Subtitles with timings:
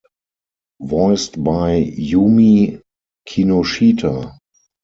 [0.81, 2.81] Voiced by Yumi
[3.29, 4.35] Kinoshita.